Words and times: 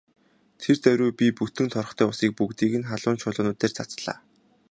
Тэр 0.61 0.77
даруй 0.83 1.11
би 1.19 1.27
бүтэн 1.37 1.67
торхтой 1.75 2.07
усыг 2.11 2.31
бүгдийг 2.37 2.73
нь 2.79 2.87
халуун 2.89 3.17
чулуунууд 3.21 3.59
дээр 3.59 3.73
цацлаа. 3.77 4.17